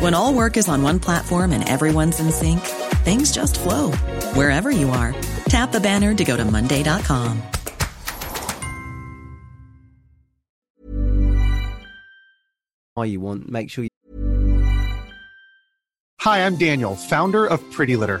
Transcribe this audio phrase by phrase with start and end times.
[0.00, 2.60] When all work is on one platform and everyone's in sync,
[3.04, 3.92] things just flow
[4.34, 5.14] wherever you are.
[5.48, 7.42] Tap the banner to go to Monday.com.
[12.94, 13.90] Why you want, make sure you.
[16.20, 18.20] Hi, I'm Daniel, founder of Pretty Litter.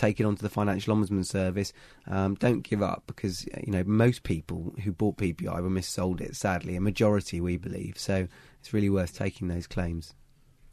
[0.00, 1.72] Take it onto the financial ombudsman service.
[2.06, 6.34] Um, don't give up because you know most people who bought PPI were missold it.
[6.34, 7.98] Sadly, a majority we believe.
[7.98, 8.26] So
[8.60, 10.14] it's really worth taking those claims.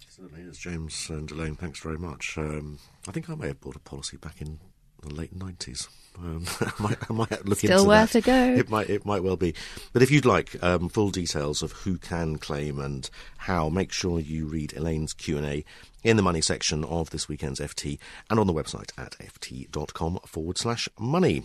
[0.10, 1.56] Certainly is, James and Elaine.
[1.56, 2.38] Thanks very much.
[2.38, 4.60] Um, I think I may have bought a policy back in
[5.08, 5.88] the late nineties.
[6.18, 8.24] Um, I, might, I might look Still into worth that.
[8.24, 8.56] a go.
[8.60, 9.54] It might, it might well be.
[9.94, 13.08] But if you'd like um, full details of who can claim and
[13.38, 15.66] how, make sure you read Elaine's Q and A
[16.04, 18.00] in the money section of this weekend's FT
[18.32, 21.44] and on the website at ft.com forward slash money.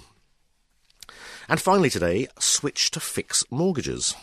[1.49, 4.15] And finally today, switch to fix mortgages.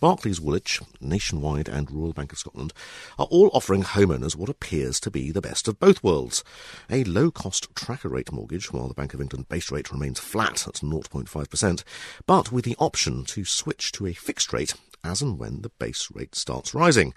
[0.00, 2.72] Barclays Woolwich, Nationwide, and Royal Bank of Scotland
[3.18, 6.44] are all offering homeowners what appears to be the best of both worlds.
[6.88, 10.68] A low cost tracker rate mortgage, while the Bank of England base rate remains flat
[10.68, 11.84] at 0.5%,
[12.26, 16.08] but with the option to switch to a fixed rate as and when the base
[16.12, 17.12] rate starts rising.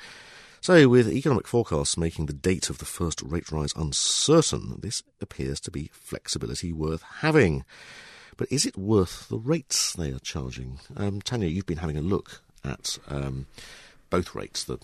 [0.60, 5.60] So, with economic forecasts making the date of the first rate rise uncertain, this appears
[5.62, 7.64] to be flexibility worth having.
[8.38, 10.80] But is it worth the rates they are charging?
[10.96, 13.46] Um, Tanya, you've been having a look at um,
[14.10, 14.78] both rates, the,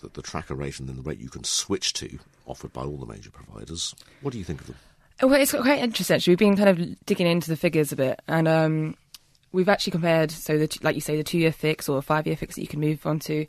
[0.00, 2.96] the, the tracker rate and then the rate you can switch to, offered by all
[2.96, 3.94] the major providers.
[4.22, 4.76] What do you think of them?
[5.22, 6.16] Well, it's quite interesting.
[6.16, 8.96] Actually, we've been kind of digging into the figures a bit, and um,
[9.54, 10.30] we've actually compared.
[10.30, 12.80] So, the, like you say, the two-year fix or a five-year fix that you can
[12.80, 13.46] move on to,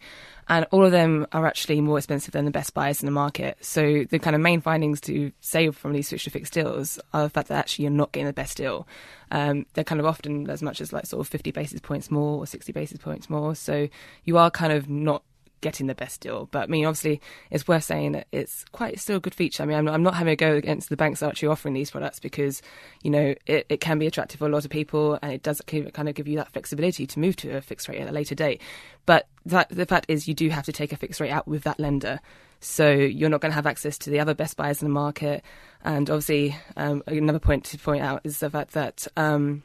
[0.47, 3.57] and all of them are actually more expensive than the best buyers in the market.
[3.61, 7.23] So, the kind of main findings to say from these switch to fixed deals are
[7.23, 8.87] the fact that actually you're not getting the best deal.
[9.31, 12.37] Um, they're kind of often as much as like sort of 50 basis points more
[12.37, 13.55] or 60 basis points more.
[13.55, 13.89] So,
[14.23, 15.23] you are kind of not
[15.65, 16.47] getting the best deal.
[16.51, 19.63] But I mean, obviously, it's worth saying that it's quite still a good feature.
[19.63, 22.19] I mean, I'm, I'm not having a go against the banks actually offering these products
[22.19, 22.61] because,
[23.01, 25.59] you know, it, it can be attractive for a lot of people and it does
[25.65, 28.35] kind of give you that flexibility to move to a fixed rate at a later
[28.35, 28.61] date.
[29.07, 31.63] But that, the fact is, you do have to take a fixed rate out with
[31.63, 32.19] that lender.
[32.59, 35.43] So you're not going to have access to the other best buyers in the market.
[35.83, 39.63] And obviously, um, another point to point out is the fact that um,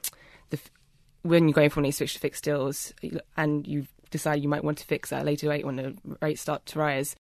[1.23, 2.94] when you're going for these switch to fixed deals
[3.37, 6.41] and you decide you might want to fix at a later date when the rates
[6.41, 7.17] start to rise,